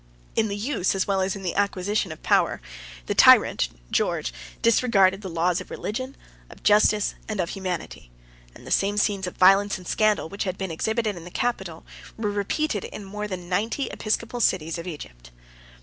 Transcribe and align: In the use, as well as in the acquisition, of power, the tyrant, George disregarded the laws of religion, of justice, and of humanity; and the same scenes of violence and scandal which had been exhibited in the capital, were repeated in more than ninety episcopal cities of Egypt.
In 0.35 0.47
the 0.47 0.57
use, 0.57 0.95
as 0.95 1.05
well 1.05 1.21
as 1.21 1.35
in 1.35 1.43
the 1.43 1.53
acquisition, 1.53 2.11
of 2.11 2.23
power, 2.23 2.59
the 3.05 3.13
tyrant, 3.13 3.69
George 3.91 4.33
disregarded 4.63 5.21
the 5.21 5.29
laws 5.29 5.61
of 5.61 5.69
religion, 5.69 6.15
of 6.49 6.63
justice, 6.63 7.13
and 7.29 7.39
of 7.39 7.49
humanity; 7.51 8.09
and 8.55 8.65
the 8.65 8.71
same 8.71 8.97
scenes 8.97 9.27
of 9.27 9.37
violence 9.37 9.77
and 9.77 9.87
scandal 9.87 10.27
which 10.27 10.45
had 10.45 10.57
been 10.57 10.71
exhibited 10.71 11.15
in 11.17 11.23
the 11.23 11.29
capital, 11.29 11.85
were 12.17 12.31
repeated 12.31 12.85
in 12.85 13.05
more 13.05 13.27
than 13.27 13.47
ninety 13.47 13.89
episcopal 13.91 14.39
cities 14.41 14.79
of 14.79 14.87
Egypt. 14.87 15.29